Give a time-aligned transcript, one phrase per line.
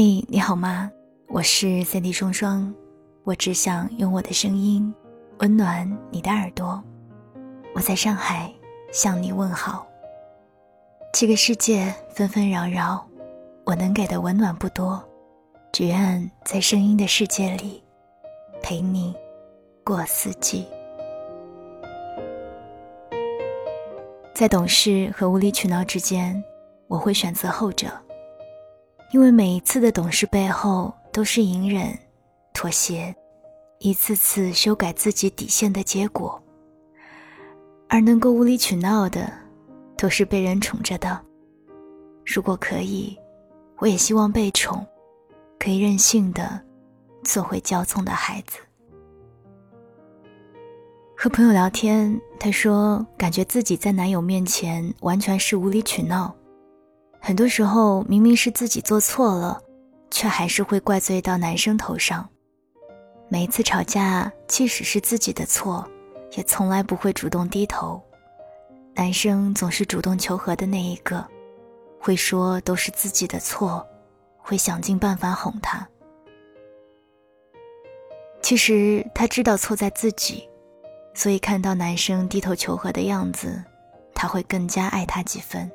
[0.00, 0.88] 嘿，你好吗？
[1.26, 2.72] 我是三 D 双双，
[3.24, 4.94] 我只想用我的声音
[5.40, 6.80] 温暖你的耳朵。
[7.74, 8.48] 我在上海
[8.92, 9.84] 向你问好。
[11.12, 13.04] 这个世界纷纷扰扰，
[13.64, 15.02] 我能给的温暖不多，
[15.72, 17.82] 只愿在声音的世界里
[18.62, 19.12] 陪你
[19.82, 20.64] 过四季。
[24.32, 26.40] 在懂事和无理取闹之间，
[26.86, 27.90] 我会选择后者。
[29.10, 31.96] 因为每一次的懂事背后，都是隐忍、
[32.52, 33.14] 妥协，
[33.78, 36.40] 一次次修改自己底线的结果。
[37.88, 39.32] 而能够无理取闹的，
[39.96, 41.18] 都是被人宠着的。
[42.26, 43.18] 如果可以，
[43.78, 44.86] 我也希望被宠，
[45.58, 46.60] 可以任性的
[47.24, 48.58] 做回骄纵的孩子。
[51.16, 56.34] 和朋友聊天，他说感觉自己在男友面前完全是无理取闹。
[57.20, 59.60] 很多时候，明明是自己做错了，
[60.10, 62.28] 却还是会怪罪到男生头上。
[63.28, 65.86] 每一次吵架，即使是自己的错，
[66.36, 68.02] 也从来不会主动低头。
[68.94, 71.22] 男生总是主动求和的那一个，
[72.00, 73.86] 会说都是自己的错，
[74.38, 75.86] 会想尽办法哄他。
[78.40, 80.48] 其实他知道错在自己，
[81.12, 83.62] 所以看到男生低头求和的样子，
[84.14, 85.70] 他会更加爱他几分。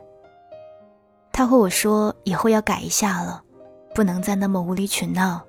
[1.34, 3.44] 他和我说：“以后要改一下了，
[3.96, 5.44] 不能再那么无理取闹，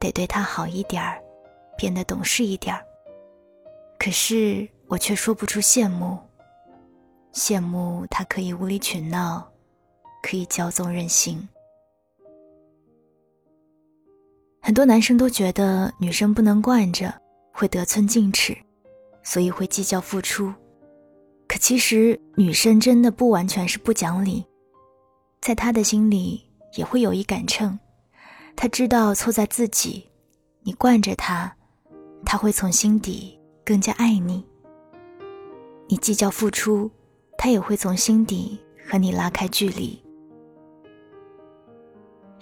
[0.00, 1.22] 得对他好一点儿，
[1.78, 2.84] 变得懂事一点儿。”
[4.00, 6.18] 可是我却说不出羡慕。
[7.32, 9.48] 羡慕他可以无理取闹，
[10.24, 11.48] 可以骄纵任性。
[14.60, 17.14] 很多男生都觉得女生不能惯着，
[17.52, 18.56] 会得寸进尺，
[19.22, 20.52] 所以会计较付出。
[21.46, 24.44] 可其实女生真的不完全是不讲理。
[25.42, 26.40] 在他的心里
[26.76, 27.76] 也会有一杆秤，
[28.54, 30.08] 他知道错在自己，
[30.62, 31.52] 你惯着他，
[32.24, 34.46] 他会从心底更加爱你。
[35.88, 36.88] 你计较付出，
[37.36, 38.56] 他也会从心底
[38.88, 40.00] 和你拉开距离。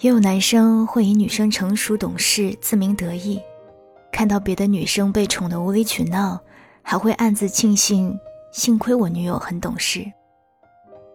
[0.00, 3.40] 也有男生会以女生成熟懂事自鸣得意，
[4.12, 6.38] 看到别的女生被宠得无理取闹，
[6.82, 8.14] 还会暗自庆幸，
[8.52, 10.04] 幸亏我女友很懂事。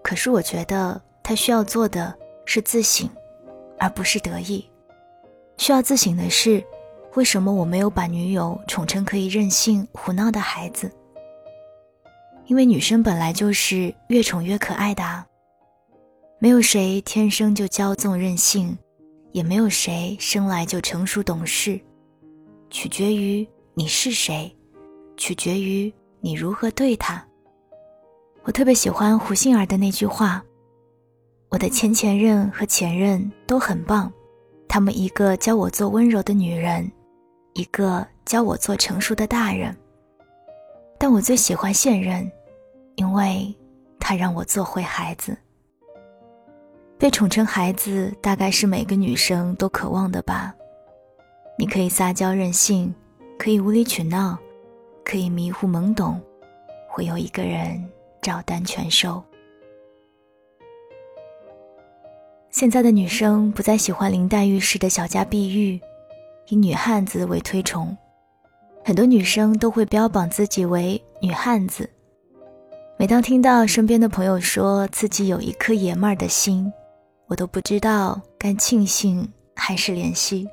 [0.01, 0.99] 可是我觉得。
[1.27, 2.15] 他需要做的
[2.45, 3.09] 是自省，
[3.79, 4.63] 而不是得意。
[5.57, 6.63] 需要自省的是，
[7.15, 10.91] 为什么我没有把女友宠成可以任性胡闹的孩子？
[12.45, 15.25] 因为女生本来就是越宠越可爱的啊。
[16.37, 18.77] 没有谁天生就骄纵任性，
[19.31, 21.81] 也没有谁生来就成熟懂事，
[22.69, 24.55] 取决于你是谁，
[25.17, 27.25] 取决于你如何对她。
[28.43, 30.43] 我特别喜欢胡杏儿的那句话。
[31.49, 34.11] 我的前前任和前任都很棒，
[34.67, 36.91] 他们一个教我做温柔的女人，
[37.53, 39.75] 一个教我做成熟的大人。
[40.97, 42.29] 但我最喜欢现任，
[42.95, 43.55] 因为
[43.99, 45.37] 他让我做回孩子。
[46.97, 50.53] 被宠成孩子，大概是每个女生都渴望的吧？
[51.57, 52.93] 你可以撒娇任性，
[53.37, 54.37] 可以无理取闹，
[55.03, 56.19] 可以迷糊懵懂，
[56.89, 57.81] 会有一个人
[58.21, 59.23] 照单全收。
[62.55, 65.77] 现在的女生不再喜欢林黛玉式的小家碧玉，
[66.47, 67.93] 以女汉子为推崇，
[68.81, 71.89] 很多女生都会标榜自己为女汉子。
[72.97, 76.71] 每当听到身边的朋友说自己有一颗爷们儿的心，
[77.27, 80.47] 我都不知道该庆幸还是怜惜。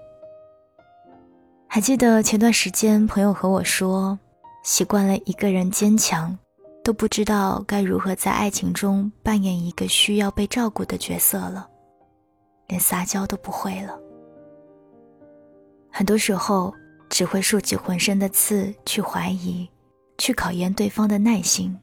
[1.69, 4.19] 还记得前段时间朋友和我说，
[4.65, 6.37] 习惯了一个人坚强，
[6.83, 11.69] 都不知道该如何在爱情中扮演一个需要被照顾的角色了。
[12.73, 14.01] 连撒娇都不会了，
[15.91, 16.73] 很多时候
[17.11, 19.69] 只会竖起浑身的刺去怀疑，
[20.17, 21.79] 去考验对方的耐心。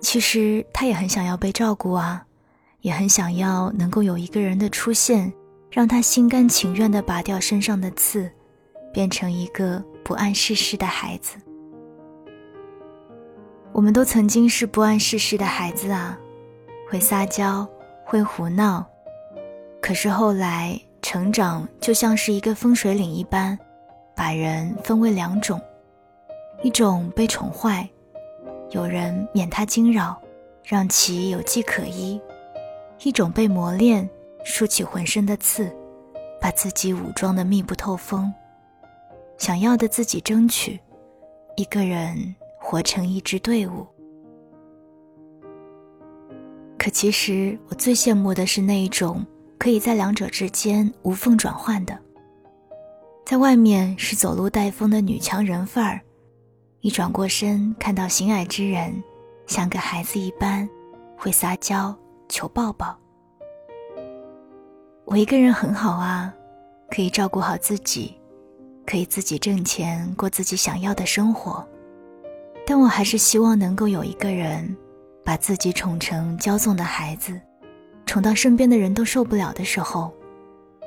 [0.00, 2.24] 其实他也很想要被照顾啊，
[2.80, 5.30] 也很想要能够有一个人的出现，
[5.70, 8.32] 让他心甘情愿地拔掉身上的刺，
[8.94, 11.36] 变成一个不谙世事的孩子。
[13.72, 16.18] 我们都曾经是不谙世事的孩子啊，
[16.88, 17.68] 会撒娇，
[18.06, 18.89] 会胡闹。
[19.80, 23.58] 可是后来，成长就像是一个风水岭一般，
[24.14, 25.60] 把人分为两种：
[26.62, 27.88] 一种被宠坏，
[28.70, 30.20] 有人免他惊扰，
[30.62, 32.20] 让其有迹可依；
[33.02, 34.08] 一种被磨练，
[34.44, 35.74] 竖起浑身的刺，
[36.40, 38.32] 把自己武装的密不透风，
[39.38, 40.78] 想要的自己争取，
[41.56, 43.86] 一个人活成一支队伍。
[46.78, 49.24] 可其实，我最羡慕的是那一种。
[49.60, 51.96] 可以在两者之间无缝转换的。
[53.26, 56.00] 在外面是走路带风的女强人范儿，
[56.80, 58.90] 一转过身看到心爱之人，
[59.46, 60.66] 像个孩子一般，
[61.14, 61.94] 会撒娇
[62.26, 62.98] 求抱抱。
[65.04, 66.34] 我一个人很好啊，
[66.90, 68.18] 可以照顾好自己，
[68.86, 71.62] 可以自己挣钱过自己想要的生活，
[72.66, 74.74] 但我还是希望能够有一个人，
[75.22, 77.38] 把自己宠成骄纵的孩子，
[78.10, 80.12] 宠到身边的人都受不了的时候，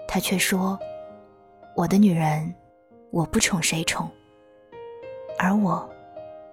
[0.06, 0.78] 他却说。
[1.74, 2.54] 我的女人，
[3.12, 4.12] 我不宠谁宠，
[5.40, 5.90] 而我，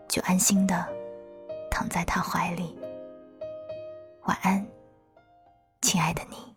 [0.06, 0.86] 就安心的
[1.72, 2.78] 躺在他怀里。
[4.26, 4.64] 晚安，
[5.82, 6.49] 亲爱的你。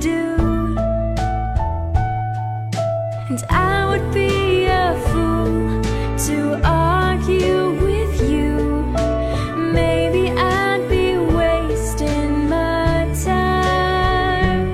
[0.00, 0.36] do.
[3.28, 5.82] And I would be a fool
[6.26, 8.56] to argue with you.
[9.56, 14.68] Maybe I'd be wasting my time.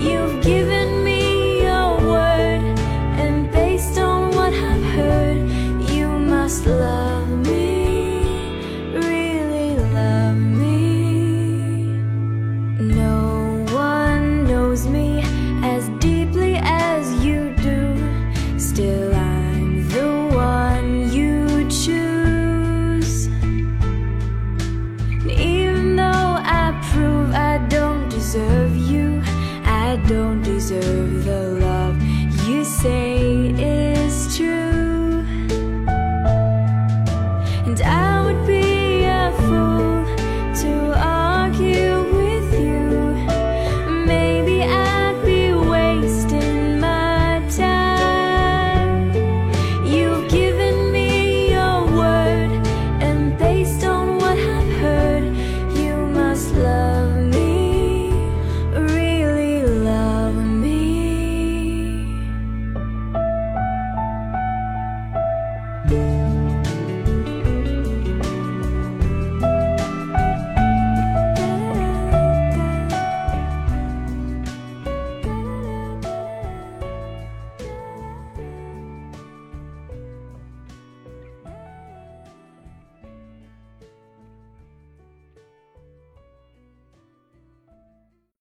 [0.00, 2.62] You've given me your word,
[3.22, 5.40] and based on what I've heard,
[5.90, 8.60] you must love me,
[8.94, 11.98] really love me.
[12.78, 13.13] No.
[30.74, 31.03] You.